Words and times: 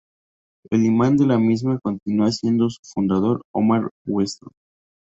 El 0.71 0.83
Imán 0.83 1.15
de 1.15 1.27
la 1.27 1.37
misma 1.37 1.77
continúa 1.77 2.31
siendo 2.31 2.71
su 2.71 2.79
fundador 2.91 3.43
Omar 3.53 3.87
Weston. 4.07 4.49